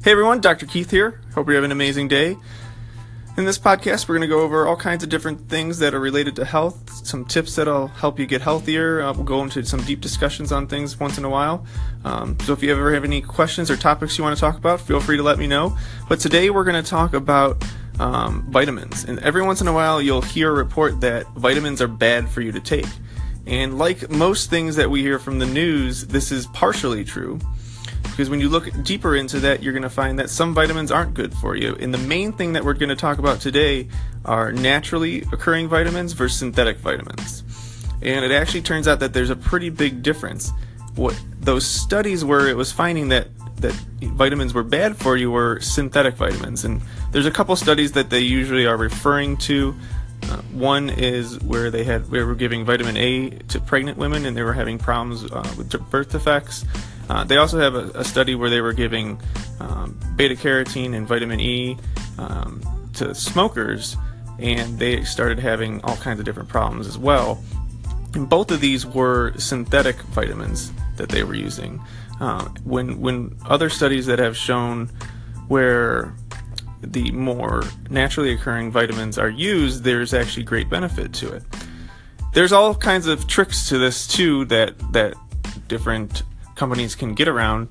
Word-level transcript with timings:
Hey 0.00 0.12
everyone, 0.12 0.40
Dr. 0.40 0.64
Keith 0.64 0.92
here. 0.92 1.20
Hope 1.34 1.48
you're 1.48 1.56
having 1.56 1.72
an 1.72 1.72
amazing 1.72 2.06
day. 2.06 2.36
In 3.36 3.44
this 3.44 3.58
podcast, 3.58 4.08
we're 4.08 4.14
going 4.14 4.28
to 4.28 4.32
go 4.32 4.42
over 4.42 4.64
all 4.64 4.76
kinds 4.76 5.02
of 5.02 5.10
different 5.10 5.48
things 5.48 5.80
that 5.80 5.92
are 5.92 5.98
related 5.98 6.36
to 6.36 6.44
health, 6.44 7.04
some 7.04 7.24
tips 7.24 7.56
that'll 7.56 7.88
help 7.88 8.16
you 8.16 8.24
get 8.24 8.40
healthier. 8.40 9.02
Uh, 9.02 9.12
we'll 9.12 9.24
go 9.24 9.42
into 9.42 9.64
some 9.64 9.82
deep 9.82 10.00
discussions 10.00 10.52
on 10.52 10.68
things 10.68 11.00
once 11.00 11.18
in 11.18 11.24
a 11.24 11.28
while. 11.28 11.66
Um, 12.04 12.38
so 12.44 12.52
if 12.52 12.62
you 12.62 12.70
ever 12.70 12.94
have 12.94 13.02
any 13.02 13.20
questions 13.20 13.72
or 13.72 13.76
topics 13.76 14.16
you 14.16 14.22
want 14.22 14.36
to 14.36 14.40
talk 14.40 14.56
about, 14.56 14.80
feel 14.80 15.00
free 15.00 15.16
to 15.16 15.24
let 15.24 15.36
me 15.36 15.48
know. 15.48 15.76
But 16.08 16.20
today 16.20 16.50
we're 16.50 16.64
going 16.64 16.82
to 16.82 16.88
talk 16.88 17.12
about 17.12 17.64
um, 17.98 18.46
vitamins. 18.52 19.02
And 19.02 19.18
every 19.18 19.42
once 19.42 19.60
in 19.60 19.66
a 19.66 19.72
while, 19.72 20.00
you'll 20.00 20.22
hear 20.22 20.50
a 20.50 20.54
report 20.54 21.00
that 21.00 21.26
vitamins 21.34 21.82
are 21.82 21.88
bad 21.88 22.28
for 22.28 22.40
you 22.40 22.52
to 22.52 22.60
take. 22.60 22.86
And 23.48 23.78
like 23.78 24.08
most 24.08 24.48
things 24.48 24.76
that 24.76 24.92
we 24.92 25.02
hear 25.02 25.18
from 25.18 25.40
the 25.40 25.46
news, 25.46 26.06
this 26.06 26.30
is 26.30 26.46
partially 26.46 27.04
true. 27.04 27.40
Because 28.18 28.30
when 28.30 28.40
you 28.40 28.48
look 28.48 28.68
deeper 28.82 29.14
into 29.14 29.38
that, 29.38 29.62
you're 29.62 29.72
going 29.72 29.84
to 29.84 29.88
find 29.88 30.18
that 30.18 30.28
some 30.28 30.52
vitamins 30.52 30.90
aren't 30.90 31.14
good 31.14 31.32
for 31.34 31.54
you. 31.54 31.76
And 31.78 31.94
the 31.94 31.98
main 31.98 32.32
thing 32.32 32.54
that 32.54 32.64
we're 32.64 32.74
going 32.74 32.88
to 32.88 32.96
talk 32.96 33.18
about 33.18 33.40
today 33.40 33.86
are 34.24 34.50
naturally 34.50 35.22
occurring 35.32 35.68
vitamins 35.68 36.14
versus 36.14 36.36
synthetic 36.36 36.78
vitamins. 36.78 37.44
And 38.02 38.24
it 38.24 38.32
actually 38.32 38.62
turns 38.62 38.88
out 38.88 38.98
that 38.98 39.12
there's 39.12 39.30
a 39.30 39.36
pretty 39.36 39.70
big 39.70 40.02
difference. 40.02 40.50
What 40.96 41.16
those 41.38 41.64
studies 41.64 42.24
where 42.24 42.48
it 42.48 42.56
was 42.56 42.72
finding 42.72 43.08
that 43.10 43.28
that 43.58 43.74
vitamins 44.00 44.52
were 44.52 44.64
bad 44.64 44.96
for 44.96 45.16
you 45.16 45.30
were 45.30 45.60
synthetic 45.60 46.16
vitamins. 46.16 46.64
And 46.64 46.82
there's 47.12 47.26
a 47.26 47.30
couple 47.30 47.54
studies 47.54 47.92
that 47.92 48.10
they 48.10 48.18
usually 48.18 48.66
are 48.66 48.76
referring 48.76 49.36
to. 49.36 49.76
Uh, 50.24 50.38
one 50.50 50.90
is 50.90 51.40
where 51.42 51.70
they 51.70 51.84
had 51.84 52.10
we 52.10 52.20
were 52.24 52.34
giving 52.34 52.64
vitamin 52.64 52.96
A 52.96 53.30
to 53.30 53.60
pregnant 53.60 53.96
women 53.96 54.26
and 54.26 54.36
they 54.36 54.42
were 54.42 54.54
having 54.54 54.76
problems 54.76 55.30
uh, 55.30 55.54
with 55.56 55.70
birth 55.88 56.10
defects. 56.10 56.64
Uh, 57.08 57.24
they 57.24 57.36
also 57.36 57.58
have 57.58 57.74
a, 57.74 57.90
a, 57.98 58.04
study 58.04 58.34
where 58.34 58.50
they 58.50 58.60
were 58.60 58.72
giving 58.72 59.20
um, 59.60 59.98
beta 60.16 60.34
carotene 60.34 60.94
and 60.94 61.06
vitamin 61.06 61.40
E 61.40 61.76
um, 62.18 62.60
to 62.94 63.14
smokers, 63.14 63.96
and 64.38 64.78
they 64.78 65.02
started 65.04 65.38
having 65.38 65.80
all 65.84 65.96
kinds 65.96 66.18
of 66.18 66.26
different 66.26 66.48
problems 66.48 66.86
as 66.86 66.98
well. 66.98 67.42
And 68.14 68.28
both 68.28 68.50
of 68.50 68.60
these 68.60 68.86
were 68.86 69.32
synthetic 69.38 69.96
vitamins 70.02 70.72
that 70.96 71.08
they 71.08 71.24
were 71.24 71.34
using. 71.34 71.82
Uh, 72.20 72.48
when 72.64 73.00
when 73.00 73.36
other 73.46 73.70
studies 73.70 74.06
that 74.06 74.18
have 74.18 74.36
shown 74.36 74.90
where 75.48 76.14
the 76.80 77.10
more 77.12 77.62
naturally 77.90 78.32
occurring 78.32 78.70
vitamins 78.70 79.18
are 79.18 79.28
used, 79.28 79.84
there's 79.84 80.12
actually 80.12 80.42
great 80.42 80.68
benefit 80.68 81.12
to 81.12 81.32
it. 81.32 81.42
There's 82.34 82.52
all 82.52 82.74
kinds 82.74 83.06
of 83.06 83.26
tricks 83.26 83.68
to 83.68 83.78
this 83.78 84.06
too 84.06 84.44
that 84.46 84.74
that 84.92 85.14
different 85.68 86.22
companies 86.58 86.94
can 86.94 87.14
get 87.14 87.28
around. 87.28 87.68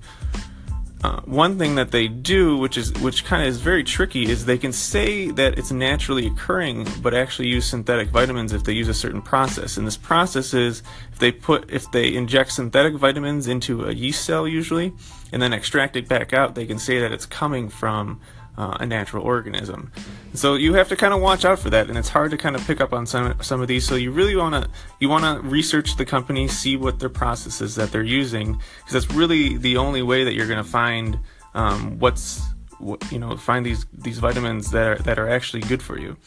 Uh, 1.03 1.21
one 1.25 1.59
thing 1.59 1.75
that 1.75 1.91
they 1.91 2.07
do, 2.07 2.57
which 2.57 2.75
is 2.75 2.91
which 3.02 3.23
kind 3.23 3.44
of 3.44 3.49
is 3.49 3.61
very 3.61 3.83
tricky, 3.83 4.23
is 4.25 4.45
they 4.45 4.57
can 4.57 4.73
say 4.73 5.29
that 5.29 5.59
it's 5.59 5.71
naturally 5.71 6.25
occurring, 6.25 6.88
but 7.03 7.13
actually 7.13 7.47
use 7.47 7.67
synthetic 7.67 8.09
vitamins 8.09 8.52
if 8.52 8.63
they 8.63 8.73
use 8.73 8.88
a 8.88 8.95
certain 8.95 9.21
process. 9.21 9.77
And 9.77 9.85
this 9.85 9.97
process 9.97 10.55
is 10.55 10.81
if 11.13 11.19
they 11.19 11.31
put 11.31 11.69
if 11.69 11.91
they 11.91 12.16
inject 12.16 12.52
synthetic 12.52 12.95
vitamins 12.95 13.47
into 13.47 13.85
a 13.85 13.94
yeast 13.94 14.25
cell 14.25 14.47
usually, 14.47 14.91
and 15.31 15.39
then 15.39 15.53
extract 15.53 15.95
it 15.95 16.07
back 16.07 16.33
out, 16.33 16.55
they 16.55 16.66
can 16.66 16.79
say 16.79 16.99
that 16.99 17.11
it's 17.11 17.27
coming 17.27 17.69
from 17.69 18.19
uh, 18.58 18.77
a 18.80 18.86
natural 18.86 19.23
organism. 19.23 19.91
So 20.33 20.55
you 20.55 20.73
have 20.73 20.89
to 20.89 20.95
kind 20.95 21.13
of 21.13 21.22
watch 21.22 21.45
out 21.45 21.59
for 21.59 21.69
that, 21.69 21.89
and 21.89 21.97
it's 21.97 22.09
hard 22.09 22.31
to 22.31 22.38
kind 22.38 22.55
of 22.55 22.66
pick 22.66 22.81
up 22.81 22.94
on 22.94 23.05
some 23.05 23.36
some 23.41 23.61
of 23.61 23.67
these. 23.67 23.86
So 23.88 23.95
you 23.95 24.11
really 24.11 24.36
want 24.36 24.55
to 24.55 24.69
you 25.00 25.09
want 25.09 25.23
to 25.23 25.47
research 25.47 25.95
the 25.95 26.05
company, 26.05 26.47
see 26.47 26.75
what 26.75 27.00
their 27.00 27.09
processes 27.09 27.75
that 27.75 27.91
they're 27.91 28.03
using, 28.03 28.53
because 28.53 28.94
that's 28.94 29.11
really 29.11 29.58
the 29.58 29.78
only 29.78 30.02
way 30.02 30.23
that 30.23 30.33
you're 30.33 30.47
going 30.47 30.63
to 30.63 30.69
find 30.69 31.19
um, 31.53 32.00
what's 32.00 32.41
what, 32.80 33.11
you 33.11 33.19
know 33.19 33.35
find 33.38 33.66
these 33.66 33.85
these 33.94 34.19
vitamins 34.19 34.72
that 34.72 34.88
are, 34.88 34.95
that 35.03 35.19
are 35.19 35.30
actually 35.30 35.61
good 35.61 35.81
for 35.81 36.00
you. 36.00 36.17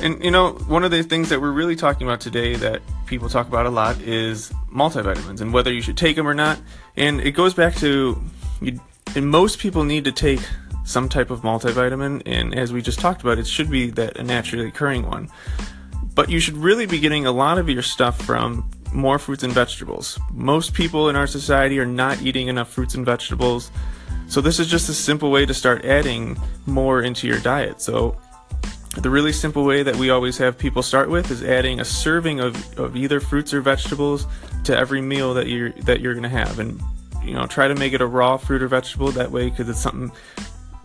And 0.00 0.22
you 0.22 0.30
know, 0.30 0.52
one 0.52 0.84
of 0.84 0.90
the 0.90 1.02
things 1.02 1.28
that 1.30 1.40
we're 1.40 1.52
really 1.52 1.76
talking 1.76 2.06
about 2.06 2.20
today 2.20 2.54
that 2.56 2.82
people 3.06 3.28
talk 3.28 3.48
about 3.48 3.66
a 3.66 3.70
lot 3.70 4.00
is 4.00 4.52
multivitamins 4.72 5.40
and 5.40 5.52
whether 5.52 5.72
you 5.72 5.82
should 5.82 5.96
take 5.96 6.14
them 6.14 6.28
or 6.28 6.34
not. 6.34 6.60
And 6.96 7.20
it 7.20 7.32
goes 7.32 7.54
back 7.54 7.74
to 7.76 8.20
you, 8.60 8.80
and 9.16 9.28
most 9.28 9.58
people 9.58 9.84
need 9.84 10.04
to 10.04 10.12
take 10.12 10.40
some 10.88 11.06
type 11.06 11.30
of 11.30 11.42
multivitamin, 11.42 12.22
and 12.24 12.54
as 12.54 12.72
we 12.72 12.80
just 12.80 12.98
talked 12.98 13.20
about, 13.20 13.38
it 13.38 13.46
should 13.46 13.70
be 13.70 13.90
that 13.90 14.16
a 14.16 14.22
naturally 14.22 14.66
occurring 14.66 15.06
one. 15.06 15.28
But 16.14 16.30
you 16.30 16.40
should 16.40 16.56
really 16.56 16.86
be 16.86 16.98
getting 16.98 17.26
a 17.26 17.30
lot 17.30 17.58
of 17.58 17.68
your 17.68 17.82
stuff 17.82 18.20
from 18.22 18.68
more 18.92 19.18
fruits 19.18 19.42
and 19.42 19.52
vegetables. 19.52 20.18
Most 20.32 20.72
people 20.72 21.10
in 21.10 21.14
our 21.14 21.26
society 21.26 21.78
are 21.78 21.86
not 21.86 22.22
eating 22.22 22.48
enough 22.48 22.70
fruits 22.70 22.94
and 22.94 23.04
vegetables, 23.04 23.70
so 24.28 24.40
this 24.40 24.58
is 24.58 24.66
just 24.66 24.88
a 24.88 24.94
simple 24.94 25.30
way 25.30 25.44
to 25.44 25.52
start 25.52 25.84
adding 25.84 26.38
more 26.64 27.02
into 27.02 27.26
your 27.26 27.38
diet. 27.40 27.82
So 27.82 28.16
the 28.96 29.10
really 29.10 29.32
simple 29.32 29.64
way 29.64 29.82
that 29.82 29.96
we 29.96 30.08
always 30.08 30.38
have 30.38 30.56
people 30.56 30.82
start 30.82 31.10
with 31.10 31.30
is 31.30 31.42
adding 31.42 31.80
a 31.80 31.84
serving 31.84 32.40
of, 32.40 32.78
of 32.78 32.96
either 32.96 33.20
fruits 33.20 33.52
or 33.52 33.60
vegetables 33.60 34.26
to 34.64 34.76
every 34.76 35.02
meal 35.02 35.34
that 35.34 35.48
you're 35.48 35.72
that 35.84 36.00
you're 36.00 36.14
gonna 36.14 36.30
have, 36.30 36.58
and 36.58 36.80
you 37.22 37.34
know 37.34 37.46
try 37.46 37.68
to 37.68 37.74
make 37.74 37.92
it 37.92 38.00
a 38.00 38.06
raw 38.06 38.38
fruit 38.38 38.62
or 38.62 38.68
vegetable 38.68 39.12
that 39.12 39.30
way 39.30 39.50
because 39.50 39.68
it's 39.68 39.80
something 39.80 40.10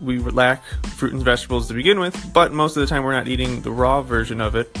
we 0.04 0.18
lack 0.18 0.64
fruit 0.84 1.12
and 1.12 1.22
vegetables 1.22 1.68
to 1.68 1.74
begin 1.74 1.98
with, 1.98 2.32
but 2.32 2.52
most 2.52 2.76
of 2.76 2.80
the 2.80 2.86
time 2.86 3.04
we're 3.04 3.12
not 3.12 3.28
eating 3.28 3.62
the 3.62 3.70
raw 3.70 4.02
version 4.02 4.40
of 4.40 4.54
it. 4.54 4.76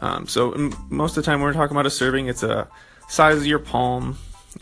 Um, 0.00 0.26
so 0.26 0.52
most 0.88 1.16
of 1.16 1.24
the 1.24 1.30
time 1.30 1.40
when 1.40 1.48
we're 1.48 1.52
talking 1.52 1.76
about 1.76 1.86
a 1.86 1.90
serving, 1.90 2.28
it's 2.28 2.42
a 2.42 2.68
size 3.08 3.36
of 3.36 3.46
your 3.46 3.58
palm 3.58 4.16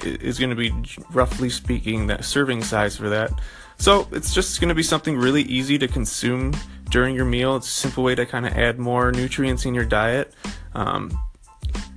is 0.05 0.39
going 0.39 0.51
to 0.51 0.57
be 0.57 0.73
roughly 1.13 1.49
speaking 1.49 2.07
that 2.09 2.25
serving 2.25 2.63
size 2.63 2.97
for 2.97 3.09
that. 3.09 3.31
So 3.79 4.09
it's 4.11 4.35
just 4.35 4.61
going 4.61 4.69
to 4.69 4.75
be 4.75 4.83
something 4.83 5.17
really 5.17 5.43
easy 5.43 5.79
to 5.79 5.89
consume 5.89 6.53
during 6.91 7.15
your 7.15 7.25
meal. 7.25 7.57
It's 7.57 7.69
a 7.69 7.71
simple 7.71 8.03
way 8.03 8.15
to 8.15 8.27
kind 8.27 8.47
of 8.47 8.53
add 8.55 8.79
more 8.79 9.13
nutrients 9.13 9.65
in 9.65 9.75
your 9.75 9.85
diet. 9.85 10.35
Um, 10.75 11.17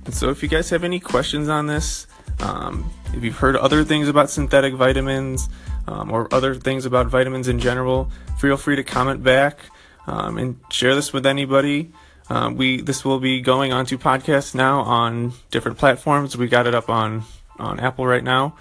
and 0.04 0.14
so 0.14 0.30
if 0.30 0.42
you 0.42 0.48
guys 0.48 0.70
have 0.70 0.84
any 0.84 1.00
questions 1.00 1.48
on 1.48 1.66
this, 1.66 2.06
um, 2.40 2.88
if 3.14 3.22
you've 3.22 3.36
heard 3.36 3.56
other 3.56 3.84
things 3.84 4.08
about 4.08 4.30
synthetic 4.30 4.74
vitamins, 4.74 5.48
um, 5.86 6.10
or 6.10 6.32
other 6.32 6.54
things 6.54 6.86
about 6.86 7.06
vitamins 7.06 7.48
in 7.48 7.58
general, 7.58 8.10
feel 8.38 8.56
free 8.56 8.76
to 8.76 8.84
comment 8.84 9.22
back 9.22 9.58
um, 10.06 10.38
and 10.38 10.60
share 10.70 10.94
this 10.94 11.12
with 11.12 11.26
anybody. 11.26 11.92
Uh, 12.28 12.50
we 12.54 12.80
this 12.80 13.04
will 13.04 13.18
be 13.20 13.40
going 13.40 13.72
on 13.72 13.84
to 13.86 13.98
podcasts 13.98 14.54
now 14.54 14.80
on 14.80 15.32
different 15.50 15.78
platforms. 15.78 16.36
We 16.36 16.48
got 16.48 16.66
it 16.66 16.74
up 16.74 16.88
on 16.88 17.24
on 17.58 17.80
Apple 17.80 18.06
right 18.06 18.24
now. 18.24 18.56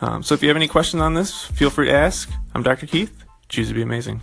Um, 0.00 0.22
so 0.22 0.34
if 0.34 0.42
you 0.42 0.48
have 0.48 0.56
any 0.56 0.68
questions 0.68 1.00
on 1.00 1.14
this, 1.14 1.44
feel 1.44 1.70
free 1.70 1.86
to 1.86 1.92
ask. 1.92 2.30
I'm 2.54 2.62
Dr. 2.62 2.86
Keith. 2.86 3.24
Choose 3.48 3.68
to 3.68 3.74
be 3.74 3.82
amazing. 3.82 4.20